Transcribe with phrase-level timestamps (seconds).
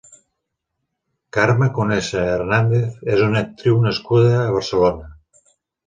[1.37, 5.11] Carme Conesa Hernández és una actriu nascuda a Barcelona.